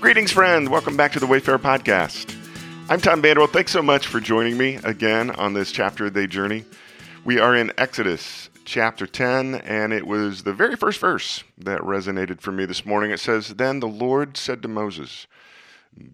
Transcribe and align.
Greetings, 0.00 0.32
friends. 0.32 0.70
Welcome 0.70 0.96
back 0.96 1.12
to 1.12 1.20
the 1.20 1.26
Wayfarer 1.26 1.58
Podcast. 1.58 2.34
I'm 2.88 3.02
Tom 3.02 3.20
Vanderwell. 3.20 3.50
Thanks 3.50 3.70
so 3.70 3.82
much 3.82 4.06
for 4.06 4.18
joining 4.18 4.56
me 4.56 4.76
again 4.76 5.30
on 5.32 5.52
this 5.52 5.70
chapter 5.70 6.06
of 6.06 6.14
the 6.14 6.26
journey. 6.26 6.64
We 7.22 7.38
are 7.38 7.54
in 7.54 7.70
Exodus 7.76 8.48
chapter 8.64 9.06
10, 9.06 9.56
and 9.56 9.92
it 9.92 10.06
was 10.06 10.42
the 10.42 10.54
very 10.54 10.74
first 10.74 11.00
verse 11.00 11.44
that 11.58 11.82
resonated 11.82 12.40
for 12.40 12.50
me 12.50 12.64
this 12.64 12.86
morning. 12.86 13.10
It 13.10 13.20
says, 13.20 13.48
Then 13.50 13.80
the 13.80 13.88
Lord 13.88 14.38
said 14.38 14.62
to 14.62 14.68
Moses, 14.68 15.26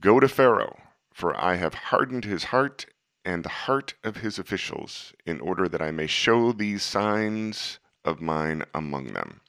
Go 0.00 0.18
to 0.18 0.26
Pharaoh, 0.26 0.76
for 1.12 1.40
I 1.40 1.54
have 1.54 1.74
hardened 1.74 2.24
his 2.24 2.44
heart 2.44 2.86
and 3.24 3.44
the 3.44 3.50
heart 3.50 3.94
of 4.02 4.16
his 4.16 4.36
officials, 4.36 5.12
in 5.24 5.38
order 5.38 5.68
that 5.68 5.80
I 5.80 5.92
may 5.92 6.08
show 6.08 6.50
these 6.50 6.82
signs 6.82 7.78
of 8.04 8.20
mine 8.20 8.64
among 8.74 9.12
them. 9.12 9.42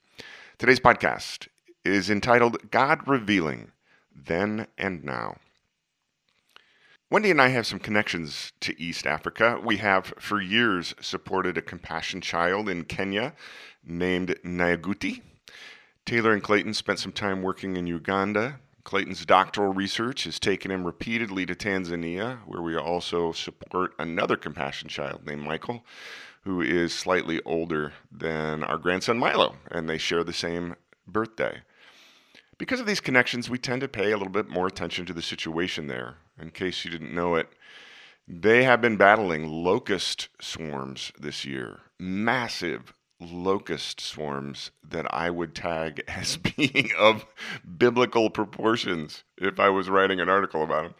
Today's 0.58 0.80
podcast 0.80 1.48
is 1.84 2.08
entitled 2.08 2.70
God 2.70 3.06
Revealing 3.08 3.72
then 4.26 4.66
and 4.76 5.04
now. 5.04 5.36
Wendy 7.10 7.30
and 7.30 7.40
I 7.40 7.48
have 7.48 7.66
some 7.66 7.78
connections 7.78 8.52
to 8.60 8.78
East 8.80 9.06
Africa. 9.06 9.58
We 9.64 9.78
have 9.78 10.12
for 10.18 10.42
years 10.42 10.94
supported 11.00 11.56
a 11.56 11.62
compassion 11.62 12.20
child 12.20 12.68
in 12.68 12.84
Kenya 12.84 13.32
named 13.82 14.36
Nyaguti. 14.44 15.22
Taylor 16.04 16.32
and 16.32 16.42
Clayton 16.42 16.74
spent 16.74 16.98
some 16.98 17.12
time 17.12 17.42
working 17.42 17.76
in 17.76 17.86
Uganda. 17.86 18.60
Clayton's 18.84 19.24
doctoral 19.24 19.72
research 19.72 20.24
has 20.24 20.38
taken 20.38 20.70
him 20.70 20.84
repeatedly 20.84 21.46
to 21.46 21.54
Tanzania, 21.54 22.38
where 22.46 22.62
we 22.62 22.76
also 22.76 23.32
support 23.32 23.92
another 23.98 24.36
compassion 24.36 24.88
child 24.88 25.26
named 25.26 25.42
Michael, 25.42 25.84
who 26.44 26.60
is 26.60 26.94
slightly 26.94 27.40
older 27.44 27.92
than 28.10 28.64
our 28.64 28.78
grandson 28.78 29.18
Milo, 29.18 29.56
and 29.70 29.88
they 29.88 29.98
share 29.98 30.24
the 30.24 30.32
same 30.32 30.76
birthday. 31.06 31.62
Because 32.58 32.80
of 32.80 32.86
these 32.86 33.00
connections, 33.00 33.48
we 33.48 33.56
tend 33.56 33.80
to 33.82 33.88
pay 33.88 34.10
a 34.10 34.16
little 34.16 34.32
bit 34.32 34.48
more 34.48 34.66
attention 34.66 35.06
to 35.06 35.12
the 35.12 35.22
situation 35.22 35.86
there. 35.86 36.16
In 36.40 36.50
case 36.50 36.84
you 36.84 36.90
didn't 36.90 37.14
know 37.14 37.36
it, 37.36 37.48
they 38.26 38.64
have 38.64 38.80
been 38.80 38.96
battling 38.96 39.46
locust 39.46 40.28
swarms 40.40 41.12
this 41.18 41.44
year. 41.44 41.80
Massive 42.00 42.92
locust 43.20 44.00
swarms 44.00 44.70
that 44.86 45.06
I 45.14 45.30
would 45.30 45.54
tag 45.54 46.02
as 46.08 46.36
being 46.36 46.90
of 46.98 47.26
biblical 47.78 48.28
proportions 48.28 49.22
if 49.36 49.60
I 49.60 49.68
was 49.68 49.88
writing 49.88 50.20
an 50.20 50.28
article 50.28 50.62
about 50.62 50.82
them. 50.82 50.94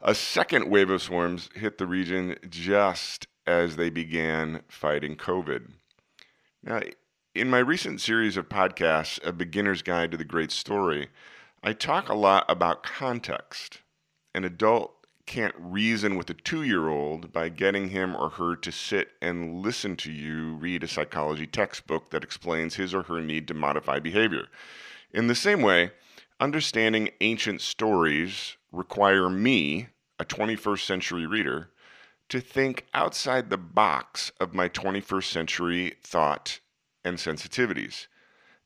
A 0.00 0.14
second 0.14 0.68
wave 0.68 0.90
of 0.90 1.02
swarms 1.02 1.48
hit 1.54 1.78
the 1.78 1.86
region 1.86 2.36
just 2.48 3.26
as 3.46 3.76
they 3.76 3.90
began 3.90 4.62
fighting 4.68 5.16
COVID. 5.16 5.72
Now, 6.62 6.80
in 7.34 7.48
my 7.48 7.58
recent 7.58 7.98
series 7.98 8.36
of 8.36 8.50
podcasts, 8.50 9.18
A 9.26 9.32
Beginner's 9.32 9.80
Guide 9.80 10.10
to 10.10 10.18
the 10.18 10.24
Great 10.24 10.52
Story, 10.52 11.08
I 11.62 11.72
talk 11.72 12.10
a 12.10 12.14
lot 12.14 12.44
about 12.46 12.82
context. 12.82 13.80
An 14.34 14.44
adult 14.44 15.06
can't 15.24 15.54
reason 15.58 16.16
with 16.16 16.28
a 16.28 16.34
two 16.34 16.62
year 16.62 16.88
old 16.88 17.32
by 17.32 17.48
getting 17.48 17.88
him 17.88 18.14
or 18.14 18.28
her 18.30 18.54
to 18.56 18.70
sit 18.70 19.12
and 19.22 19.62
listen 19.62 19.96
to 19.96 20.12
you 20.12 20.56
read 20.56 20.84
a 20.84 20.88
psychology 20.88 21.46
textbook 21.46 22.10
that 22.10 22.24
explains 22.24 22.74
his 22.74 22.92
or 22.92 23.04
her 23.04 23.22
need 23.22 23.48
to 23.48 23.54
modify 23.54 23.98
behavior. 23.98 24.48
In 25.10 25.28
the 25.28 25.34
same 25.34 25.62
way, 25.62 25.92
understanding 26.38 27.10
ancient 27.22 27.62
stories 27.62 28.58
require 28.72 29.30
me, 29.30 29.88
a 30.18 30.26
21st 30.26 30.84
century 30.84 31.26
reader, 31.26 31.70
to 32.28 32.40
think 32.40 32.84
outside 32.92 33.48
the 33.48 33.56
box 33.56 34.32
of 34.38 34.52
my 34.52 34.68
21st 34.68 35.30
century 35.30 35.94
thought 36.02 36.60
and 37.04 37.18
sensitivities. 37.18 38.06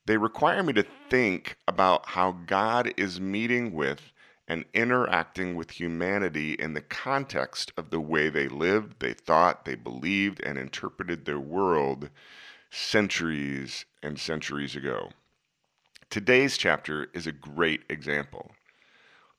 They 0.05 0.17
require 0.17 0.63
me 0.63 0.73
to 0.73 0.85
think 1.09 1.57
about 1.67 2.09
how 2.09 2.31
God 2.45 2.93
is 2.97 3.19
meeting 3.19 3.73
with 3.73 4.13
and 4.47 4.63
interacting 4.73 5.55
with 5.55 5.71
humanity 5.71 6.53
in 6.53 6.73
the 6.73 6.81
context 6.81 7.73
of 7.77 7.89
the 7.89 7.99
way 7.99 8.29
they 8.29 8.47
lived, 8.47 8.99
they 8.99 9.13
thought, 9.13 9.65
they 9.65 9.75
believed, 9.75 10.41
and 10.43 10.57
interpreted 10.57 11.25
their 11.25 11.39
world 11.39 12.09
centuries 12.69 13.85
and 14.01 14.19
centuries 14.19 14.75
ago. 14.75 15.09
Today's 16.09 16.57
chapter 16.57 17.09
is 17.13 17.27
a 17.27 17.33
great 17.33 17.81
example. 17.89 18.51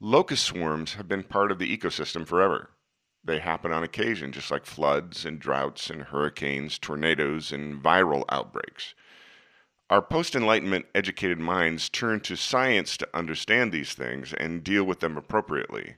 Locust 0.01 0.45
swarms 0.45 0.95
have 0.95 1.09
been 1.09 1.22
part 1.22 1.51
of 1.51 1.59
the 1.59 1.77
ecosystem 1.77 2.27
forever. 2.27 2.71
They 3.25 3.41
happen 3.41 3.73
on 3.73 3.83
occasion, 3.83 4.33
just 4.33 4.51
like 4.51 4.65
floods 4.65 5.25
and 5.25 5.39
droughts 5.39 5.91
and 5.91 6.03
hurricanes, 6.03 6.79
tornadoes, 6.79 7.53
and 7.53 7.83
viral 7.83 8.25
outbreaks. 8.29 8.95
Our 9.91 10.03
post 10.03 10.37
Enlightenment 10.37 10.87
educated 10.95 11.39
minds 11.39 11.89
turn 11.89 12.21
to 12.21 12.37
science 12.37 12.97
to 12.99 13.09
understand 13.15 13.73
these 13.73 13.95
things 13.95 14.34
and 14.34 14.62
deal 14.62 14.84
with 14.84 15.01
them 15.01 15.17
appropriately, 15.17 15.97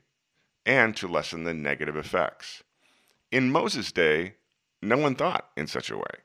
and 0.65 0.97
to 0.97 1.09
lessen 1.09 1.45
the 1.45 1.55
negative 1.55 1.97
effects. 1.97 2.63
In 3.31 3.51
Moses' 3.51 3.93
day, 3.93 4.35
no 4.81 4.97
one 4.97 5.15
thought 5.15 5.51
in 5.57 5.67
such 5.67 5.91
a 5.91 5.97
way. 5.97 6.23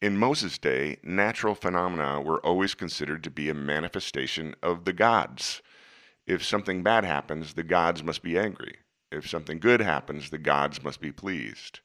In 0.00 0.16
Moses' 0.16 0.58
day, 0.58 0.98
natural 1.02 1.54
phenomena 1.54 2.20
were 2.20 2.40
always 2.40 2.74
considered 2.74 3.22
to 3.24 3.30
be 3.30 3.50
a 3.50 3.54
manifestation 3.54 4.54
of 4.62 4.84
the 4.84 4.94
gods. 4.94 5.60
If 6.26 6.44
something 6.44 6.82
bad 6.82 7.04
happens, 7.04 7.54
the 7.54 7.62
gods 7.62 8.02
must 8.02 8.22
be 8.22 8.38
angry. 8.38 8.76
If 9.12 9.28
something 9.28 9.58
good 9.58 9.80
happens, 9.80 10.30
the 10.30 10.38
gods 10.38 10.82
must 10.82 11.00
be 11.00 11.10
pleased. 11.10 11.80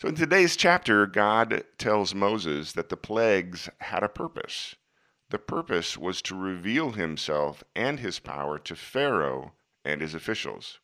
So 0.00 0.08
in 0.08 0.14
today's 0.14 0.56
chapter, 0.56 1.06
God 1.06 1.64
tells 1.78 2.14
Moses 2.14 2.72
that 2.72 2.88
the 2.88 2.96
plagues 2.96 3.68
had 3.78 4.02
a 4.02 4.08
purpose. 4.08 4.74
The 5.30 5.38
purpose 5.38 5.96
was 5.96 6.20
to 6.22 6.34
reveal 6.34 6.92
himself 6.92 7.62
and 7.74 8.00
his 8.00 8.18
power 8.18 8.58
to 8.58 8.74
Pharaoh 8.74 9.52
and 9.84 10.00
his 10.00 10.14
officials. 10.14 10.80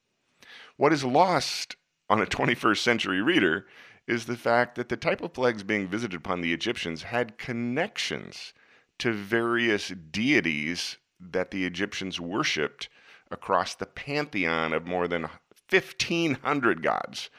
What 0.77 0.93
is 0.93 1.05
lost 1.05 1.77
on 2.09 2.21
a 2.21 2.27
21st 2.27 2.79
century 2.79 3.21
reader 3.21 3.67
is 4.07 4.27
the 4.27 4.37
fact 4.37 4.77
that 4.77 4.89
the 4.89 4.97
type 4.97 5.21
of 5.21 5.33
plagues 5.33 5.63
being 5.63 5.89
visited 5.89 6.17
upon 6.17 6.41
the 6.41 6.53
Egyptians 6.53 7.03
had 7.03 7.39
connections 7.39 8.55
to 8.99 9.13
various 9.13 9.89
deities 9.89 10.99
that 11.19 11.51
the 11.51 11.65
Egyptians 11.65 12.21
worshipped 12.21 12.89
across 13.31 13.75
the 13.75 13.87
pantheon 13.87 14.73
of 14.73 14.87
more 14.87 15.09
than 15.09 15.29
1,500 15.71 16.83
gods 16.83 17.31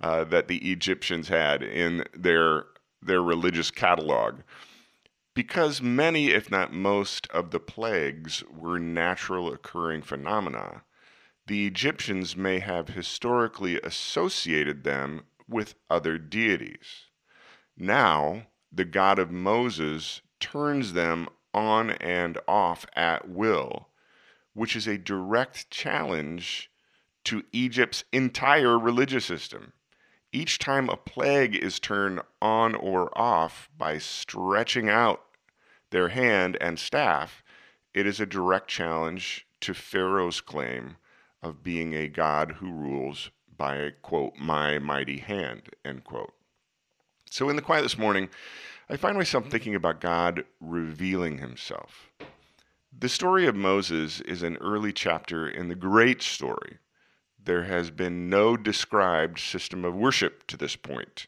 uh, 0.00 0.24
that 0.24 0.48
the 0.48 0.70
Egyptians 0.70 1.28
had 1.28 1.62
in 1.62 2.04
their, 2.14 2.66
their 3.00 3.22
religious 3.22 3.70
catalog. 3.70 4.40
Because 5.34 5.80
many, 5.80 6.28
if 6.28 6.50
not 6.50 6.72
most, 6.72 7.26
of 7.28 7.50
the 7.50 7.60
plagues 7.60 8.44
were 8.50 8.78
natural 8.78 9.52
occurring 9.52 10.02
phenomena, 10.02 10.82
the 11.46 11.66
Egyptians 11.66 12.36
may 12.36 12.58
have 12.58 12.88
historically 12.88 13.80
associated 13.80 14.84
them 14.84 15.22
with 15.48 15.74
other 15.90 16.18
deities. 16.18 17.06
Now, 17.76 18.46
the 18.70 18.84
God 18.84 19.18
of 19.18 19.30
Moses 19.30 20.20
turns 20.38 20.92
them 20.92 21.28
on 21.54 21.90
and 21.92 22.38
off 22.46 22.86
at 22.94 23.28
will, 23.28 23.88
which 24.54 24.76
is 24.76 24.86
a 24.86 24.98
direct 24.98 25.70
challenge 25.70 26.70
to 27.24 27.44
Egypt's 27.52 28.04
entire 28.12 28.78
religious 28.78 29.24
system. 29.24 29.72
Each 30.32 30.58
time 30.58 30.88
a 30.88 30.96
plague 30.96 31.54
is 31.54 31.78
turned 31.78 32.20
on 32.40 32.74
or 32.74 33.16
off 33.18 33.68
by 33.76 33.98
stretching 33.98 34.88
out 34.88 35.22
their 35.90 36.08
hand 36.08 36.56
and 36.60 36.78
staff, 36.78 37.42
it 37.94 38.06
is 38.06 38.18
a 38.18 38.26
direct 38.26 38.68
challenge 38.68 39.46
to 39.60 39.74
Pharaoh's 39.74 40.40
claim 40.40 40.96
of 41.42 41.62
being 41.62 41.94
a 41.94 42.08
God 42.08 42.52
who 42.52 42.72
rules 42.72 43.30
by, 43.56 43.92
quote, 44.00 44.36
my 44.38 44.78
mighty 44.78 45.18
hand, 45.18 45.68
end 45.84 46.04
quote. 46.04 46.32
So 47.30 47.48
in 47.48 47.56
the 47.56 47.62
quiet 47.62 47.82
this 47.82 47.98
morning, 47.98 48.28
I 48.88 48.96
find 48.96 49.16
myself 49.16 49.48
thinking 49.48 49.74
about 49.74 50.00
God 50.00 50.44
revealing 50.60 51.38
himself. 51.38 52.10
The 52.98 53.08
story 53.08 53.46
of 53.46 53.54
Moses 53.54 54.20
is 54.22 54.42
an 54.42 54.56
early 54.56 54.92
chapter 54.92 55.48
in 55.48 55.68
the 55.68 55.74
great 55.74 56.22
story 56.22 56.78
there 57.44 57.64
has 57.64 57.90
been 57.90 58.28
no 58.28 58.56
described 58.56 59.38
system 59.38 59.84
of 59.84 59.94
worship 59.94 60.46
to 60.46 60.56
this 60.56 60.76
point. 60.76 61.26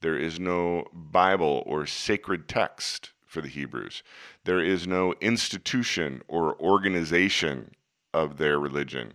There 0.00 0.18
is 0.18 0.40
no 0.40 0.86
Bible 0.92 1.62
or 1.66 1.86
sacred 1.86 2.48
text 2.48 3.12
for 3.24 3.40
the 3.40 3.48
Hebrews. 3.48 4.02
There 4.44 4.60
is 4.60 4.86
no 4.86 5.14
institution 5.20 6.22
or 6.26 6.60
organization 6.60 7.74
of 8.12 8.36
their 8.36 8.58
religion. 8.58 9.14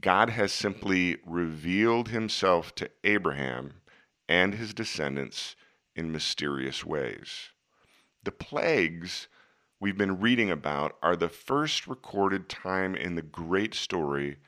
God 0.00 0.30
has 0.30 0.52
simply 0.52 1.18
revealed 1.24 2.08
himself 2.08 2.74
to 2.74 2.90
Abraham 3.04 3.74
and 4.28 4.54
his 4.54 4.74
descendants 4.74 5.54
in 5.94 6.12
mysterious 6.12 6.84
ways. 6.84 7.50
The 8.24 8.32
plagues 8.32 9.28
we've 9.78 9.96
been 9.96 10.20
reading 10.20 10.50
about 10.50 10.96
are 11.02 11.16
the 11.16 11.28
first 11.28 11.86
recorded 11.86 12.48
time 12.48 12.94
in 12.94 13.14
the 13.14 13.22
great 13.22 13.74
story 13.74 14.38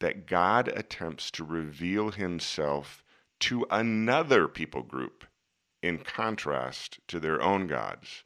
that 0.00 0.26
God 0.26 0.68
attempts 0.68 1.30
to 1.32 1.44
reveal 1.44 2.10
himself 2.10 3.04
to 3.40 3.66
another 3.70 4.48
people 4.48 4.82
group 4.82 5.24
in 5.82 5.98
contrast 5.98 6.98
to 7.08 7.20
their 7.20 7.40
own 7.42 7.66
gods. 7.66 8.24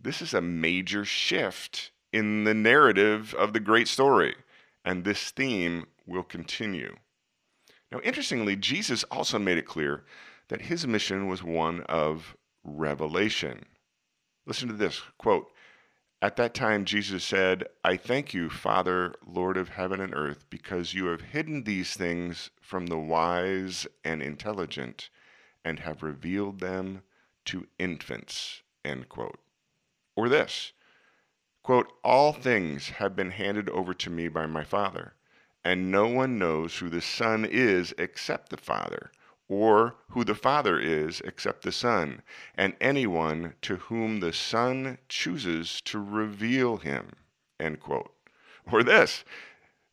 This 0.00 0.22
is 0.22 0.34
a 0.34 0.40
major 0.40 1.04
shift 1.04 1.92
in 2.12 2.44
the 2.44 2.54
narrative 2.54 3.34
of 3.34 3.52
the 3.52 3.60
great 3.60 3.88
story 3.88 4.34
and 4.84 5.04
this 5.04 5.30
theme 5.30 5.86
will 6.06 6.22
continue. 6.22 6.96
Now, 7.92 8.00
interestingly, 8.02 8.56
Jesus 8.56 9.04
also 9.04 9.38
made 9.38 9.58
it 9.58 9.66
clear 9.66 10.04
that 10.48 10.62
his 10.62 10.86
mission 10.86 11.26
was 11.26 11.42
one 11.42 11.82
of 11.82 12.36
revelation. 12.64 13.66
Listen 14.46 14.68
to 14.68 14.74
this 14.74 15.00
quote 15.18 15.50
At 16.22 16.36
that 16.36 16.52
time, 16.52 16.84
Jesus 16.84 17.24
said, 17.24 17.66
I 17.82 17.96
thank 17.96 18.34
you, 18.34 18.50
Father, 18.50 19.14
Lord 19.26 19.56
of 19.56 19.70
heaven 19.70 20.02
and 20.02 20.14
earth, 20.14 20.44
because 20.50 20.92
you 20.92 21.06
have 21.06 21.22
hidden 21.22 21.64
these 21.64 21.94
things 21.94 22.50
from 22.60 22.86
the 22.86 22.98
wise 22.98 23.86
and 24.04 24.22
intelligent 24.22 25.08
and 25.64 25.78
have 25.78 26.02
revealed 26.02 26.60
them 26.60 27.02
to 27.46 27.66
infants. 27.78 28.60
End 28.84 29.08
quote. 29.08 29.40
Or 30.14 30.28
this 30.28 30.72
quote, 31.62 31.90
All 32.04 32.34
things 32.34 32.90
have 32.90 33.16
been 33.16 33.30
handed 33.30 33.70
over 33.70 33.94
to 33.94 34.10
me 34.10 34.28
by 34.28 34.44
my 34.44 34.62
Father, 34.62 35.14
and 35.64 35.90
no 35.90 36.06
one 36.06 36.38
knows 36.38 36.76
who 36.76 36.90
the 36.90 37.00
Son 37.00 37.46
is 37.46 37.94
except 37.96 38.50
the 38.50 38.58
Father 38.58 39.10
or 39.50 39.96
who 40.10 40.22
the 40.22 40.34
Father 40.34 40.78
is 40.78 41.20
except 41.22 41.64
the 41.64 41.72
Son, 41.72 42.22
and 42.54 42.72
anyone 42.80 43.52
to 43.60 43.76
whom 43.76 44.20
the 44.20 44.32
Son 44.32 44.96
chooses 45.08 45.80
to 45.82 46.00
reveal 46.00 46.76
him. 46.76 47.10
End 47.58 47.80
quote. 47.80 48.14
Or 48.70 48.84
this 48.84 49.24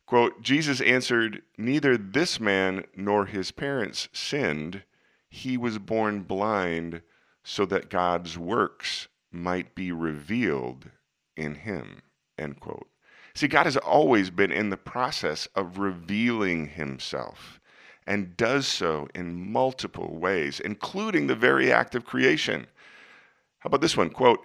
quote, 0.06 0.40
Jesus 0.42 0.80
answered, 0.80 1.42
Neither 1.58 1.98
this 1.98 2.38
man 2.38 2.84
nor 2.96 3.26
his 3.26 3.50
parents 3.50 4.08
sinned. 4.12 4.84
He 5.28 5.56
was 5.56 5.78
born 5.78 6.22
blind 6.22 7.02
so 7.42 7.66
that 7.66 7.90
God's 7.90 8.38
works 8.38 9.08
might 9.32 9.74
be 9.74 9.90
revealed 9.90 10.88
in 11.36 11.56
him. 11.56 12.02
End 12.38 12.60
quote. 12.60 12.88
See, 13.34 13.48
God 13.48 13.66
has 13.66 13.76
always 13.76 14.30
been 14.30 14.52
in 14.52 14.70
the 14.70 14.76
process 14.76 15.46
of 15.56 15.78
revealing 15.78 16.68
himself 16.68 17.58
and 18.08 18.38
does 18.38 18.66
so 18.66 19.06
in 19.14 19.52
multiple 19.52 20.16
ways, 20.16 20.60
including 20.60 21.26
the 21.26 21.34
very 21.34 21.70
act 21.70 21.94
of 21.94 22.06
creation. 22.06 22.66
How 23.58 23.66
about 23.66 23.82
this 23.82 23.98
one? 23.98 24.08
Quote, 24.08 24.40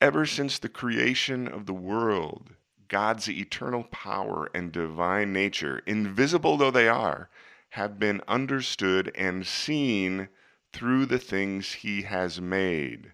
ever 0.00 0.24
since 0.24 0.58
the 0.58 0.70
creation 0.70 1.46
of 1.46 1.66
the 1.66 1.74
world, 1.74 2.54
God's 2.88 3.28
eternal 3.28 3.84
power 3.84 4.48
and 4.54 4.72
divine 4.72 5.34
nature, 5.34 5.82
invisible 5.86 6.56
though 6.56 6.70
they 6.70 6.88
are, 6.88 7.28
have 7.70 7.98
been 7.98 8.22
understood 8.26 9.12
and 9.14 9.46
seen 9.46 10.30
through 10.72 11.04
the 11.04 11.18
things 11.18 11.72
he 11.72 12.02
has 12.02 12.40
made, 12.40 13.12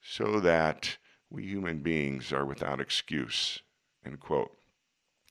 so 0.00 0.38
that 0.38 0.98
we 1.28 1.42
human 1.42 1.80
beings 1.80 2.32
are 2.32 2.46
without 2.46 2.80
excuse. 2.80 3.60
End 4.06 4.20
quote. 4.20 4.56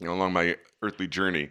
You 0.01 0.07
know, 0.07 0.13
along 0.13 0.33
my 0.33 0.57
earthly 0.81 1.07
journey, 1.07 1.49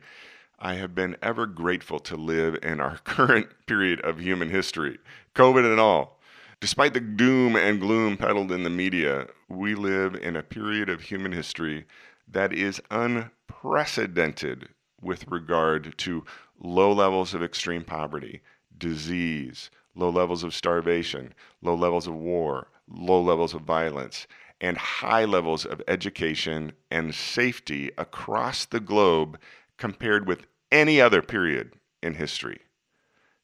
I 0.60 0.75
have 0.75 0.93
been 0.93 1.16
ever 1.22 1.46
grateful 1.46 2.00
to 2.00 2.16
live 2.16 2.58
in 2.64 2.81
our 2.81 2.99
current 3.05 3.49
period 3.66 4.00
of 4.00 4.19
human 4.19 4.50
history, 4.50 4.99
COVID 5.34 5.64
and 5.64 5.78
all. 5.78 6.19
Despite 6.60 6.94
the 6.94 7.00
doom 7.00 7.55
and 7.55 7.78
gloom 7.78 8.16
peddled 8.16 8.50
in 8.50 8.64
the 8.64 8.70
media, 8.70 9.28
we 9.49 9.76
live 9.76 10.16
in 10.16 10.34
a 10.34 10.43
period 10.43 10.88
of 10.88 11.02
human 11.02 11.31
history 11.31 11.87
that 12.26 12.52
is 12.52 12.82
unprecedented 12.90 14.69
with 15.00 15.28
regard 15.28 15.96
to 15.99 16.25
low 16.58 16.93
levels 16.93 17.34
of 17.34 17.43
extreme 17.44 17.84
poverty, 17.84 18.43
disease, 18.76 19.70
low 19.94 20.11
levels 20.11 20.43
of 20.43 20.52
starvation, 20.52 21.32
low 21.62 21.76
levels 21.76 22.08
of 22.08 22.14
war, 22.14 22.66
low 22.88 23.22
levels 23.22 23.54
of 23.54 23.62
violence, 23.62 24.26
and 24.61 24.76
high 24.76 25.25
levels 25.25 25.64
of 25.64 25.81
education 25.87 26.72
and 26.90 27.14
safety 27.14 27.93
across 27.96 28.64
the 28.64 28.81
globe 28.81 29.38
compared 29.78 30.26
with 30.26 30.46
any 30.70 31.00
other 31.00 31.22
period 31.22 31.72
in 32.02 32.14
history. 32.14 32.60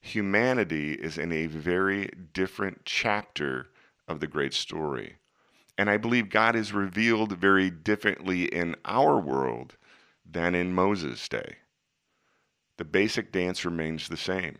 Humanity 0.00 0.92
is 0.92 1.16
in 1.16 1.32
a 1.32 1.46
very 1.46 2.10
different 2.34 2.82
chapter 2.84 3.68
of 4.06 4.20
the 4.20 4.26
great 4.26 4.52
story. 4.52 5.16
And 5.78 5.88
I 5.88 5.96
believe 5.96 6.28
God 6.28 6.54
is 6.54 6.72
revealed 6.72 7.32
very 7.32 7.70
differently 7.70 8.44
in 8.44 8.76
our 8.84 9.18
world 9.18 9.76
than 10.30 10.54
in 10.54 10.74
Moses' 10.74 11.28
day. 11.28 11.56
The 12.76 12.84
basic 12.84 13.32
dance 13.32 13.64
remains 13.64 14.08
the 14.08 14.16
same 14.16 14.58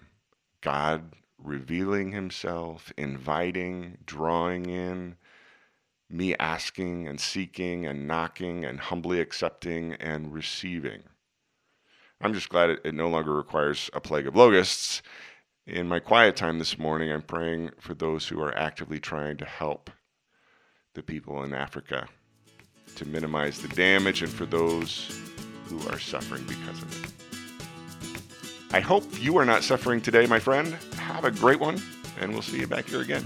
God 0.61 1.15
revealing 1.37 2.13
himself, 2.13 2.93
inviting, 2.97 3.99
drawing 4.07 4.67
in, 4.67 5.17
me 6.09 6.35
asking 6.37 7.07
and 7.07 7.21
seeking 7.21 7.87
and 7.87 8.09
knocking 8.09 8.65
and 8.65 8.81
humbly 8.81 9.21
accepting 9.21 9.93
and 9.95 10.33
receiving. 10.33 11.03
I'm 12.21 12.35
just 12.35 12.49
glad 12.49 12.71
it, 12.71 12.81
it 12.85 12.95
no 12.95 13.09
longer 13.09 13.35
requires 13.35 13.91
a 13.93 14.01
plague 14.01 14.27
of 14.27 14.37
locusts. 14.37 15.03
In 15.67 15.89
my 15.89 15.99
quiet 15.99 16.37
time 16.37 16.59
this 16.59 16.79
morning, 16.79 17.11
I'm 17.11 17.23
praying 17.23 17.71
for 17.79 17.95
those 17.95 18.29
who 18.29 18.41
are 18.43 18.57
actively 18.57 19.01
trying 19.01 19.37
to 19.39 19.45
help 19.45 19.91
the 20.95 21.03
people 21.03 21.43
in 21.43 21.55
Africa 21.55 22.07
to 22.97 23.05
minimize 23.07 23.61
the 23.61 23.69
damage 23.69 24.23
and 24.23 24.31
for 24.31 24.47
those 24.47 25.21
who 25.65 25.81
are 25.89 25.99
suffering 25.99 26.45
because 26.45 26.83
of 26.83 27.05
it. 27.05 27.13
I 28.75 28.81
hope 28.81 29.05
you 29.21 29.37
are 29.39 29.45
not 29.45 29.65
suffering 29.65 30.01
today, 30.01 30.27
my 30.27 30.39
friend. 30.39 30.77
Have 30.99 31.25
a 31.25 31.31
great 31.31 31.61
one, 31.61 31.81
and 32.21 32.33
we'll 32.33 32.43
see 32.43 32.61
you 32.61 32.67
back 32.67 32.87
here 32.87 33.01
again. 33.01 33.25